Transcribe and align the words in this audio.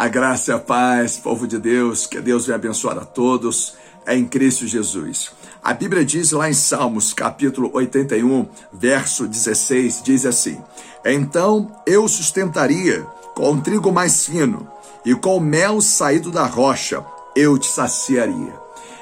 A 0.00 0.08
graça 0.08 0.50
e 0.50 0.54
a 0.54 0.58
paz, 0.58 1.18
povo 1.18 1.46
de 1.46 1.58
Deus, 1.58 2.06
que 2.06 2.22
Deus 2.22 2.46
venha 2.46 2.56
abençoar 2.56 2.96
a 2.96 3.04
todos 3.04 3.74
é 4.06 4.16
em 4.16 4.26
Cristo 4.26 4.66
Jesus. 4.66 5.30
A 5.62 5.74
Bíblia 5.74 6.02
diz 6.06 6.30
lá 6.30 6.48
em 6.48 6.54
Salmos, 6.54 7.12
capítulo 7.12 7.70
81, 7.74 8.48
verso 8.72 9.28
16, 9.28 10.00
diz 10.02 10.24
assim: 10.24 10.58
Então 11.04 11.70
eu 11.86 12.08
sustentaria 12.08 13.06
com 13.34 13.50
um 13.50 13.60
trigo 13.60 13.92
mais 13.92 14.24
fino 14.24 14.66
e 15.04 15.14
com 15.14 15.36
o 15.36 15.40
mel 15.40 15.82
saído 15.82 16.30
da 16.30 16.46
rocha, 16.46 17.04
eu 17.36 17.58
te 17.58 17.66
saciaria. 17.66 18.54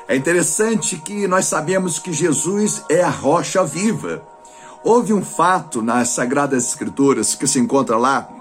É 0.08 0.16
interessante 0.16 0.96
que 0.96 1.28
nós 1.28 1.44
sabemos 1.44 2.00
que 2.00 2.12
Jesus 2.12 2.82
é 2.90 3.02
a 3.02 3.08
rocha 3.08 3.62
viva. 3.62 4.20
Houve 4.82 5.12
um 5.12 5.24
fato 5.24 5.80
nas 5.80 6.08
Sagradas 6.08 6.66
Escrituras 6.66 7.36
que 7.36 7.46
se 7.46 7.60
encontra 7.60 7.96
lá 7.96 8.38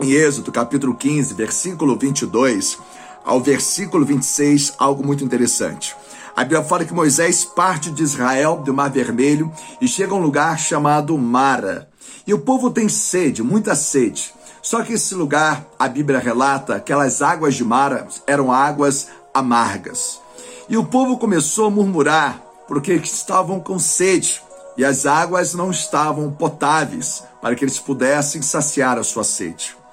em 0.00 0.10
Êxodo, 0.10 0.50
capítulo 0.50 0.94
15, 0.94 1.34
versículo 1.34 1.96
22 1.96 2.78
ao 3.24 3.40
versículo 3.40 4.04
26, 4.04 4.74
algo 4.78 5.04
muito 5.04 5.24
interessante. 5.24 5.96
A 6.36 6.42
Bíblia 6.42 6.62
fala 6.62 6.84
que 6.84 6.92
Moisés 6.92 7.44
parte 7.44 7.90
de 7.90 8.02
Israel, 8.02 8.56
do 8.56 8.74
Mar 8.74 8.90
Vermelho, 8.90 9.50
e 9.80 9.88
chega 9.88 10.12
a 10.12 10.16
um 10.16 10.20
lugar 10.20 10.58
chamado 10.58 11.16
Mara. 11.16 11.88
E 12.26 12.34
o 12.34 12.40
povo 12.40 12.70
tem 12.70 12.88
sede, 12.88 13.42
muita 13.42 13.74
sede. 13.74 14.34
Só 14.60 14.82
que 14.82 14.94
esse 14.94 15.14
lugar, 15.14 15.64
a 15.78 15.88
Bíblia 15.88 16.18
relata, 16.18 16.74
aquelas 16.74 17.22
águas 17.22 17.54
de 17.54 17.64
Mara 17.64 18.06
eram 18.26 18.52
águas 18.52 19.08
amargas. 19.32 20.20
E 20.68 20.76
o 20.76 20.84
povo 20.84 21.16
começou 21.18 21.68
a 21.68 21.70
murmurar, 21.70 22.42
porque 22.66 22.94
estavam 22.94 23.60
com 23.60 23.78
sede, 23.78 24.42
e 24.76 24.84
as 24.84 25.06
águas 25.06 25.54
não 25.54 25.70
estavam 25.70 26.30
potáveis, 26.32 27.22
para 27.40 27.54
que 27.54 27.64
eles 27.64 27.78
pudessem 27.78 28.42
saciar 28.42 28.98
a 28.98 29.04
sua 29.04 29.22
sede. 29.22 29.83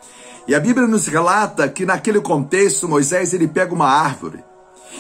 E 0.52 0.54
a 0.54 0.60
Bíblia 0.60 0.86
nos 0.86 1.08
relata 1.08 1.70
que 1.70 1.86
naquele 1.86 2.20
contexto 2.20 2.86
Moisés 2.86 3.34
ele 3.34 3.48
pega 3.48 3.74
uma 3.74 3.88
árvore. 3.88 4.44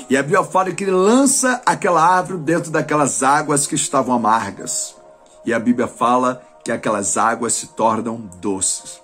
E 0.09 0.15
a 0.15 0.23
Bíblia 0.23 0.45
fala 0.45 0.71
que 0.71 0.81
ele 0.81 0.91
lança 0.91 1.61
aquela 1.65 2.01
árvore 2.01 2.39
dentro 2.39 2.71
daquelas 2.71 3.21
águas 3.21 3.67
que 3.67 3.75
estavam 3.75 4.15
amargas. 4.15 4.95
E 5.45 5.53
a 5.53 5.59
Bíblia 5.59 5.89
fala 5.89 6.41
que 6.63 6.71
aquelas 6.71 7.17
águas 7.17 7.51
se 7.51 7.67
tornam 7.67 8.29
doces. 8.39 9.01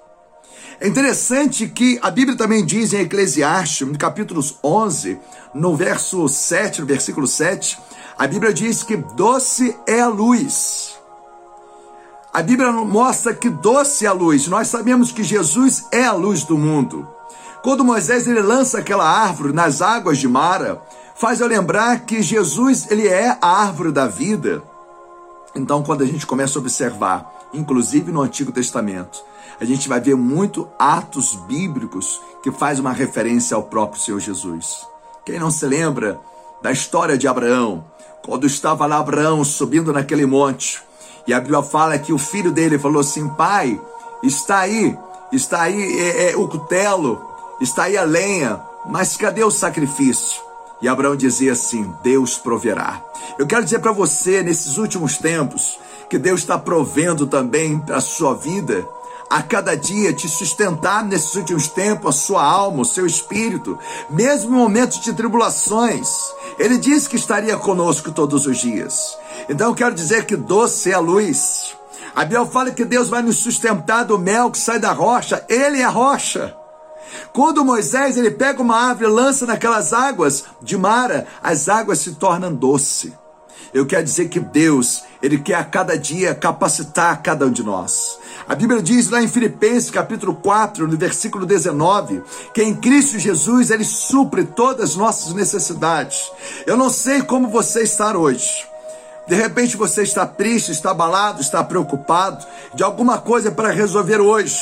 É 0.80 0.88
interessante 0.88 1.68
que 1.68 2.00
a 2.02 2.10
Bíblia 2.10 2.38
também 2.38 2.66
diz 2.66 2.94
em 2.94 3.02
Eclesiastes, 3.02 3.86
no 3.86 3.98
capítulo 3.98 4.42
11, 4.64 5.20
no 5.54 5.76
verso 5.76 6.30
7, 6.30 6.80
no 6.80 6.88
versículo 6.88 7.28
7, 7.28 7.78
a 8.18 8.26
Bíblia 8.26 8.54
diz 8.54 8.84
que 8.84 8.96
doce 8.96 9.78
é 9.86 10.00
a 10.00 10.08
luz 10.08 10.87
a 12.38 12.44
Bíblia 12.44 12.72
mostra 12.72 13.34
que 13.34 13.50
doce 13.50 14.06
é 14.06 14.10
a 14.10 14.14
luz. 14.14 14.48
Nós 14.48 14.68
sabemos 14.68 15.12
que 15.12 15.24
Jesus 15.24 15.88
é 15.92 16.06
a 16.06 16.14
luz 16.14 16.44
do 16.44 16.56
mundo. 16.56 17.08
Quando 17.64 17.84
Moisés 17.84 18.28
ele 18.28 18.44
lança 18.44 18.78
aquela 18.78 19.10
árvore 19.10 19.52
nas 19.54 19.82
águas 19.82 20.20
de 20.20 20.28
Mara, 20.28 20.80
faz 21.16 21.40
eu 21.40 21.48
lembrar 21.48 22.02
que 22.02 22.22
Jesus 22.22 22.92
ele 22.92 23.08
é 23.08 23.36
a 23.42 23.48
árvore 23.48 23.92
da 23.92 24.06
vida. 24.06 24.62
Então, 25.56 25.82
quando 25.82 26.04
a 26.04 26.06
gente 26.06 26.28
começa 26.28 26.60
a 26.60 26.62
observar, 26.62 27.50
inclusive 27.56 28.12
no 28.12 28.22
Antigo 28.22 28.52
Testamento, 28.52 29.20
a 29.60 29.66
gente 29.66 29.90
vai 29.90 30.00
ver 30.00 30.16
muito 30.16 30.70
atos 30.78 31.34
bíblicos 31.48 32.22
que 32.44 32.52
faz 32.52 32.78
uma 32.78 32.92
referência 32.92 33.56
ao 33.56 33.64
próprio 33.64 34.00
Senhor 34.00 34.20
Jesus. 34.20 34.86
Quem 35.26 35.40
não 35.40 35.50
se 35.50 35.66
lembra 35.66 36.20
da 36.62 36.72
história 36.72 37.18
de 37.18 37.28
Abraão, 37.28 37.84
quando 38.24 38.46
estava 38.46 38.86
lá 38.86 38.98
Abraão 38.98 39.44
subindo 39.44 39.92
naquele 39.92 40.28
monte, 40.28 40.86
e 41.28 41.34
a 41.34 41.42
Bíblia 41.42 41.62
fala 41.62 42.00
que 42.00 42.14
o 42.14 42.18
filho 42.18 42.52
dele 42.52 42.80
falou 42.80 43.02
assim: 43.02 43.28
Pai, 43.28 43.80
está 44.24 44.60
aí, 44.60 44.98
está 45.32 45.64
aí 45.64 46.00
é, 46.00 46.32
é, 46.32 46.38
o 46.38 46.48
cutelo, 46.48 47.22
está 47.60 47.84
aí 47.84 47.98
a 47.98 48.04
lenha, 48.04 48.62
mas 48.86 49.18
cadê 49.18 49.44
o 49.44 49.52
sacrifício? 49.52 50.42
E 50.82 50.88
Abraão 50.88 51.16
dizia 51.16 51.52
assim: 51.52 51.94
Deus 52.02 52.38
proverá. 52.38 53.02
Eu 53.38 53.46
quero 53.46 53.66
dizer 53.66 53.80
para 53.80 53.92
você, 53.92 54.42
nesses 54.42 54.78
últimos 54.78 55.18
tempos, 55.18 55.78
que 56.10 56.18
Deus 56.18 56.40
está 56.40 56.58
provendo 56.58 57.28
também 57.28 57.78
para 57.78 57.98
a 57.98 58.02
sua 58.02 58.34
vida 58.34 58.88
a 59.30 59.42
cada 59.42 59.76
dia 59.76 60.14
te 60.14 60.28
sustentar 60.28 61.04
nesses 61.04 61.36
últimos 61.36 61.68
tempos, 61.68 62.16
a 62.16 62.20
sua 62.20 62.44
alma, 62.44 62.82
o 62.82 62.86
seu 62.86 63.06
espírito, 63.06 63.78
mesmo 64.10 64.56
em 64.56 64.60
momentos 64.60 65.00
de 65.00 65.14
tribulações. 65.14 66.10
Ele 66.58 66.78
disse 66.78 67.10
que 67.10 67.16
estaria 67.16 67.58
conosco 67.58 68.12
todos 68.12 68.46
os 68.46 68.58
dias. 68.58 69.18
Então 69.50 69.74
quero 69.74 69.94
dizer 69.94 70.26
que 70.26 70.36
doce 70.36 70.92
é 70.92 70.96
a 70.96 71.00
luz. 71.00 71.76
A 72.16 72.24
Bíblia 72.24 72.46
fala 72.46 72.72
que 72.72 72.86
Deus 72.86 73.10
vai 73.10 73.22
nos 73.22 73.38
sustentar 73.38 74.04
do 74.04 74.18
mel 74.18 74.50
que 74.50 74.58
sai 74.58 74.80
da 74.80 74.92
rocha. 74.92 75.46
Ele 75.48 75.82
é 75.82 75.84
a 75.84 75.90
rocha. 75.90 76.56
Quando 77.32 77.64
Moisés 77.64 78.18
ele 78.18 78.32
pega 78.32 78.62
uma 78.62 78.76
árvore 78.76 79.06
e 79.10 79.14
lança 79.14 79.46
naquelas 79.46 79.94
águas 79.94 80.46
de 80.62 80.78
Mara, 80.78 81.28
as 81.44 81.70
águas 81.70 82.00
se 82.00 82.16
tornam 82.16 82.54
doce. 82.54 83.14
Eu 83.74 83.86
quero 83.86 84.04
dizer 84.04 84.30
que 84.30 84.40
Deus, 84.40 85.04
ele 85.22 85.38
quer 85.38 85.56
a 85.56 85.64
cada 85.64 85.98
dia 85.98 86.34
capacitar 86.34 87.22
cada 87.22 87.46
um 87.46 87.52
de 87.52 87.64
nós. 87.64 88.18
A 88.48 88.56
Bíblia 88.56 88.82
diz 88.82 89.10
lá 89.10 89.22
em 89.22 89.28
Filipenses 89.28 89.92
capítulo 89.92 90.36
4, 90.36 90.88
no 90.88 90.98
versículo 90.98 91.46
19, 91.46 92.24
que 92.54 92.64
em 92.64 92.74
Cristo 92.74 93.20
Jesus 93.20 93.70
ele 93.70 93.84
supre 93.84 94.46
todas 94.46 94.92
as 94.92 94.96
nossas 94.96 95.34
necessidades. 95.34 96.32
Eu 96.66 96.78
não 96.78 96.90
sei 96.90 97.22
como 97.22 97.50
você 97.50 97.82
está 97.82 98.18
hoje. 98.18 98.66
De 99.28 99.36
repente 99.36 99.76
você 99.76 100.04
está 100.04 100.26
triste, 100.26 100.72
está 100.72 100.92
abalado, 100.92 101.42
está 101.42 101.62
preocupado 101.64 102.46
de 102.74 102.84
alguma 102.84 103.18
coisa 103.18 103.52
para 103.52 103.70
resolver 103.70 104.22
hoje 104.22 104.58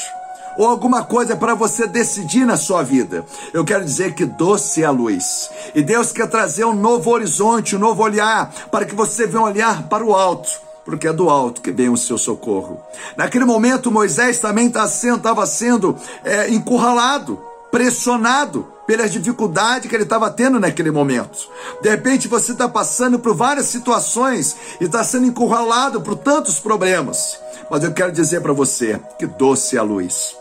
ou 0.58 0.68
alguma 0.68 1.04
coisa 1.04 1.36
para 1.36 1.54
você 1.54 1.88
decidir 1.88 2.46
na 2.46 2.58
sua 2.58 2.84
vida. 2.84 3.26
Eu 3.54 3.64
quero 3.64 3.84
dizer 3.84 4.14
que 4.14 4.26
doce 4.26 4.84
é 4.84 4.86
a 4.86 4.92
luz. 4.92 5.50
E 5.74 5.82
Deus 5.82 6.12
quer 6.12 6.28
trazer 6.28 6.66
um 6.66 6.74
novo 6.74 7.12
horizonte, 7.12 7.76
um 7.76 7.80
novo 7.80 8.04
olhar, 8.04 8.54
para 8.72 8.86
que 8.86 8.96
você 8.96 9.28
venha 9.28 9.44
olhar 9.44 9.84
para 9.84 10.04
o 10.04 10.14
alto. 10.14 10.50
Porque 10.84 11.08
é 11.08 11.14
do 11.14 11.30
alto 11.30 11.62
que 11.62 11.72
vem 11.72 11.90
o 11.90 11.98
seu 11.98 12.18
socorro. 12.18 12.80
Naquele 13.18 13.44
momento, 13.44 13.92
Moisés 13.92 14.40
também 14.40 14.70
tá 14.70 14.86
estava 14.86 15.46
sendo 15.48 15.98
é, 16.24 16.50
encurralado, 16.52 17.42
pressionado 17.72 18.68
pelas 18.86 19.12
dificuldades 19.12 19.90
que 19.90 19.96
ele 19.96 20.04
estava 20.04 20.30
tendo 20.30 20.60
naquele 20.60 20.92
momento. 20.92 21.50
De 21.82 21.90
repente 21.90 22.28
você 22.28 22.52
está 22.52 22.70
passando 22.70 23.18
por 23.18 23.34
várias 23.36 23.66
situações 23.66 24.56
e 24.80 24.86
está 24.86 25.04
sendo 25.04 25.26
encurralado 25.26 26.02
por 26.02 26.16
tantos 26.16 26.60
problemas. 26.60 27.40
Mas 27.70 27.84
eu 27.84 27.92
quero 27.92 28.12
dizer 28.12 28.42
para 28.42 28.54
você 28.54 29.02
que 29.18 29.26
doce 29.26 29.76
é 29.76 29.80
a 29.80 29.84
luz 29.84 30.36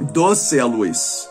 doce 0.00 0.58
é 0.58 0.60
a 0.60 0.66
luz. 0.66 1.28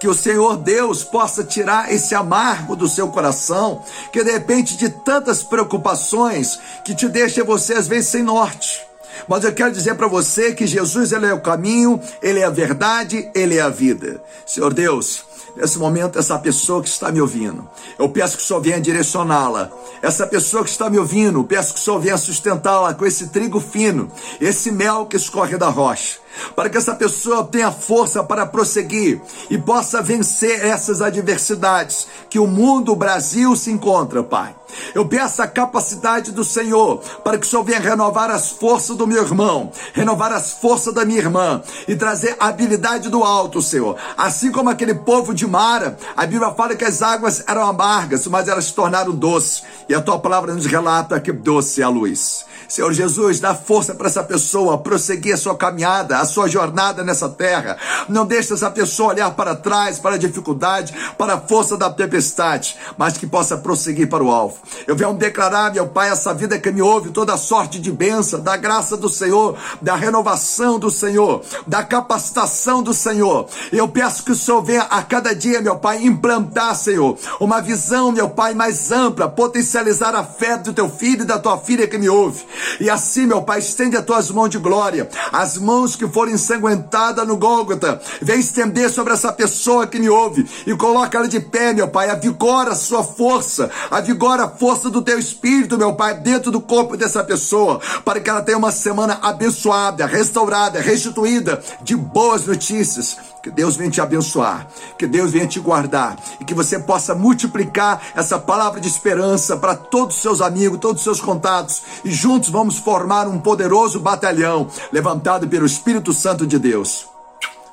Que 0.00 0.08
o 0.08 0.14
Senhor 0.14 0.56
Deus 0.56 1.02
possa 1.02 1.42
tirar 1.42 1.92
esse 1.92 2.14
amargo 2.14 2.76
do 2.76 2.88
seu 2.88 3.08
coração, 3.08 3.82
que 4.12 4.22
de 4.22 4.30
repente 4.30 4.76
de 4.76 4.88
tantas 4.88 5.42
preocupações 5.42 6.58
que 6.84 6.94
te 6.94 7.08
deixa 7.08 7.42
você 7.42 7.74
às 7.74 7.88
vezes 7.88 8.08
sem 8.08 8.22
norte. 8.22 8.86
Mas 9.26 9.42
eu 9.44 9.52
quero 9.52 9.72
dizer 9.72 9.96
para 9.96 10.06
você 10.06 10.54
que 10.54 10.66
Jesus 10.66 11.10
ele 11.12 11.26
é 11.26 11.34
o 11.34 11.40
caminho, 11.40 12.00
ele 12.22 12.38
é 12.38 12.44
a 12.44 12.50
verdade, 12.50 13.28
ele 13.34 13.56
é 13.56 13.60
a 13.60 13.68
vida. 13.68 14.22
Senhor 14.46 14.72
Deus, 14.72 15.24
nesse 15.56 15.78
momento, 15.78 16.16
essa 16.16 16.38
pessoa 16.38 16.80
que 16.80 16.88
está 16.88 17.10
me 17.10 17.20
ouvindo, 17.20 17.68
eu 17.98 18.08
peço 18.08 18.36
que 18.36 18.42
o 18.44 18.46
Senhor 18.46 18.60
venha 18.60 18.80
direcioná-la. 18.80 19.70
Essa 20.00 20.28
pessoa 20.28 20.62
que 20.62 20.70
está 20.70 20.88
me 20.88 20.98
ouvindo, 20.98 21.42
peço 21.42 21.74
que 21.74 21.80
o 21.80 21.82
Senhor 21.82 21.98
venha 21.98 22.16
sustentá-la 22.16 22.94
com 22.94 23.04
esse 23.04 23.28
trigo 23.28 23.58
fino, 23.58 24.10
esse 24.40 24.70
mel 24.70 25.06
que 25.06 25.16
escorre 25.16 25.58
da 25.58 25.68
rocha 25.68 26.27
para 26.54 26.68
que 26.68 26.76
essa 26.76 26.94
pessoa 26.94 27.44
tenha 27.44 27.70
força 27.70 28.22
para 28.22 28.46
prosseguir 28.46 29.20
e 29.50 29.58
possa 29.58 30.02
vencer 30.02 30.64
essas 30.64 31.00
adversidades 31.00 32.06
que 32.28 32.38
o 32.38 32.46
mundo, 32.46 32.92
o 32.92 32.96
Brasil 32.96 33.54
se 33.56 33.70
encontra, 33.70 34.22
Pai. 34.22 34.57
Eu 34.94 35.06
peço 35.06 35.42
a 35.42 35.46
capacidade 35.46 36.32
do 36.32 36.44
Senhor 36.44 36.98
para 37.24 37.38
que 37.38 37.46
o 37.46 37.48
Senhor 37.48 37.62
venha 37.62 37.80
renovar 37.80 38.30
as 38.30 38.50
forças 38.50 38.96
do 38.96 39.06
meu 39.06 39.22
irmão, 39.22 39.70
renovar 39.92 40.32
as 40.32 40.52
forças 40.52 40.94
da 40.94 41.04
minha 41.04 41.18
irmã 41.18 41.62
e 41.86 41.96
trazer 41.96 42.36
habilidade 42.38 43.08
do 43.08 43.22
alto, 43.22 43.62
Senhor. 43.62 43.96
Assim 44.16 44.50
como 44.50 44.70
aquele 44.70 44.94
povo 44.94 45.34
de 45.34 45.46
Mara, 45.46 45.96
a 46.16 46.26
Bíblia 46.26 46.50
fala 46.52 46.76
que 46.76 46.84
as 46.84 47.02
águas 47.02 47.44
eram 47.46 47.66
amargas, 47.66 48.26
mas 48.26 48.48
elas 48.48 48.66
se 48.66 48.74
tornaram 48.74 49.14
doces. 49.14 49.62
E 49.88 49.94
a 49.94 50.00
tua 50.00 50.18
palavra 50.18 50.54
nos 50.54 50.66
relata 50.66 51.20
que 51.20 51.32
doce 51.32 51.80
é 51.80 51.84
a 51.84 51.88
luz. 51.88 52.46
Senhor 52.68 52.92
Jesus, 52.92 53.40
dá 53.40 53.54
força 53.54 53.94
para 53.94 54.08
essa 54.08 54.22
pessoa 54.22 54.76
prosseguir 54.76 55.32
a 55.32 55.38
sua 55.38 55.56
caminhada, 55.56 56.18
a 56.18 56.26
sua 56.26 56.48
jornada 56.48 57.02
nessa 57.02 57.26
terra. 57.26 57.78
Não 58.10 58.26
deixe 58.26 58.52
essa 58.52 58.70
pessoa 58.70 59.14
olhar 59.14 59.30
para 59.30 59.56
trás, 59.56 59.98
para 59.98 60.16
a 60.16 60.18
dificuldade, 60.18 60.94
para 61.16 61.34
a 61.34 61.40
força 61.40 61.78
da 61.78 61.90
tempestade, 61.90 62.76
mas 62.98 63.16
que 63.16 63.26
possa 63.26 63.56
prosseguir 63.56 64.10
para 64.10 64.22
o 64.22 64.30
alvo. 64.30 64.57
Eu 64.86 64.96
venho 64.96 65.12
declarar, 65.14 65.72
meu 65.72 65.86
Pai, 65.86 66.10
essa 66.10 66.32
vida 66.32 66.58
que 66.58 66.70
me 66.70 66.80
ouve, 66.80 67.10
toda 67.10 67.36
sorte 67.36 67.78
de 67.78 67.92
bênção, 67.92 68.40
da 68.40 68.56
graça 68.56 68.96
do 68.96 69.08
Senhor, 69.08 69.56
da 69.80 69.94
renovação 69.94 70.78
do 70.78 70.90
Senhor, 70.90 71.42
da 71.66 71.82
capacitação 71.82 72.82
do 72.82 72.94
Senhor. 72.94 73.46
Eu 73.72 73.88
peço 73.88 74.24
que 74.24 74.32
o 74.32 74.36
Senhor 74.36 74.62
venha 74.62 74.82
a 74.82 75.02
cada 75.02 75.34
dia, 75.34 75.60
meu 75.60 75.76
Pai, 75.76 76.04
implantar, 76.04 76.74
Senhor, 76.74 77.16
uma 77.40 77.60
visão, 77.60 78.12
meu 78.12 78.28
Pai, 78.28 78.54
mais 78.54 78.90
ampla, 78.90 79.28
potencializar 79.28 80.14
a 80.14 80.24
fé 80.24 80.56
do 80.56 80.72
teu 80.72 80.88
filho 80.88 81.22
e 81.22 81.26
da 81.26 81.38
tua 81.38 81.58
filha 81.58 81.86
que 81.86 81.98
me 81.98 82.08
ouve. 82.08 82.44
E 82.80 82.88
assim, 82.88 83.26
meu 83.26 83.42
Pai, 83.42 83.58
estende 83.58 83.96
as 83.96 84.04
tuas 84.04 84.30
mãos 84.30 84.48
de 84.48 84.58
glória, 84.58 85.08
as 85.32 85.58
mãos 85.58 85.96
que 85.96 86.06
foram 86.08 86.32
ensanguentadas 86.32 87.26
no 87.26 87.36
Gólgota, 87.36 88.00
vem 88.20 88.40
estender 88.40 88.90
sobre 88.90 89.12
essa 89.12 89.32
pessoa 89.32 89.86
que 89.86 89.98
me 89.98 90.08
ouve 90.08 90.48
e 90.66 90.74
coloca 90.76 91.18
ela 91.18 91.28
de 91.28 91.40
pé, 91.40 91.72
meu 91.72 91.88
Pai, 91.88 92.10
avigora 92.10 92.72
a 92.72 92.76
sua 92.76 93.04
força, 93.04 93.70
avigora 93.90 94.47
força 94.48 94.90
do 94.90 95.02
teu 95.02 95.18
espírito, 95.18 95.78
meu 95.78 95.94
Pai, 95.94 96.14
dentro 96.14 96.50
do 96.50 96.60
corpo 96.60 96.96
dessa 96.96 97.22
pessoa, 97.22 97.80
para 98.04 98.20
que 98.20 98.28
ela 98.28 98.42
tenha 98.42 98.58
uma 98.58 98.72
semana 98.72 99.18
abençoada, 99.22 100.06
restaurada, 100.06 100.80
restituída 100.80 101.62
de 101.82 101.96
boas 101.96 102.46
notícias. 102.46 103.16
Que 103.42 103.50
Deus 103.50 103.76
venha 103.76 103.90
te 103.90 104.00
abençoar, 104.00 104.66
que 104.98 105.06
Deus 105.06 105.30
venha 105.30 105.46
te 105.46 105.60
guardar 105.60 106.16
e 106.40 106.44
que 106.44 106.54
você 106.54 106.78
possa 106.78 107.14
multiplicar 107.14 108.02
essa 108.14 108.38
palavra 108.38 108.80
de 108.80 108.88
esperança 108.88 109.56
para 109.56 109.74
todos 109.76 110.16
os 110.16 110.22
seus 110.22 110.40
amigos, 110.40 110.80
todos 110.80 110.98
os 110.98 111.04
seus 111.04 111.20
contatos 111.20 111.82
e 112.04 112.10
juntos 112.10 112.50
vamos 112.50 112.78
formar 112.78 113.28
um 113.28 113.38
poderoso 113.38 114.00
batalhão 114.00 114.68
levantado 114.92 115.46
pelo 115.48 115.66
Espírito 115.66 116.12
Santo 116.12 116.46
de 116.46 116.58
Deus. 116.58 117.06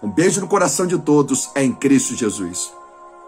Um 0.01 0.10
beijo 0.10 0.39
no 0.39 0.48
coração 0.48 0.86
de 0.86 0.98
todos, 1.00 1.50
é 1.56 1.63
em 1.63 1.74
Cristo 1.74 2.16
Jesus. 2.16 2.71